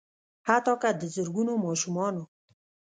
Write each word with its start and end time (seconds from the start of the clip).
حتا 0.47 0.73
که 0.81 0.89
د 0.99 1.01
زرګونو 1.15 1.53
ماشومانو 1.65 2.23